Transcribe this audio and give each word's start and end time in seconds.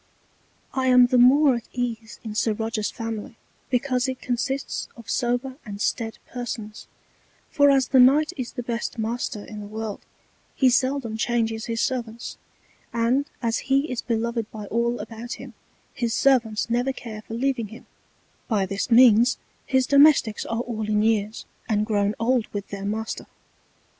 I 0.73 0.87
am 0.87 1.05
the 1.05 1.19
more 1.19 1.53
at 1.57 1.67
Ease 1.73 2.19
in 2.23 2.33
Sir 2.33 2.53
Roger's 2.53 2.89
Family, 2.89 3.35
because 3.69 4.07
it 4.07 4.19
consists 4.19 4.87
of 4.97 5.07
sober 5.07 5.57
and 5.63 5.79
staid 5.79 6.17
Persons: 6.25 6.87
for 7.51 7.69
as 7.69 7.89
the 7.89 7.99
Knight 7.99 8.33
is 8.35 8.53
the 8.53 8.63
best 8.63 8.97
Master 8.97 9.45
in 9.45 9.59
the 9.59 9.67
World, 9.67 10.01
he 10.55 10.71
seldom 10.71 11.17
changes 11.17 11.65
his 11.67 11.81
Servants; 11.81 12.39
and 12.91 13.27
as 13.43 13.59
he 13.69 13.91
is 13.91 14.01
beloved 14.01 14.49
by 14.49 14.65
all 14.65 14.99
about 14.99 15.33
him, 15.33 15.53
his 15.93 16.15
Servants 16.15 16.67
never 16.67 16.91
care 16.91 17.21
for 17.21 17.35
leaving 17.35 17.67
him: 17.67 17.85
by 18.47 18.65
this 18.65 18.89
means 18.89 19.37
his 19.67 19.85
Domesticks 19.85 20.47
are 20.47 20.61
all 20.61 20.87
in 20.89 21.03
years, 21.03 21.45
and 21.69 21.85
grown 21.85 22.15
old 22.19 22.47
with 22.47 22.69
their 22.69 22.85
Master. 22.85 23.27